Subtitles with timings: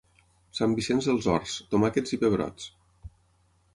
[0.59, 2.71] Sant Vicenç dels Horts, tomàquets i pebrots.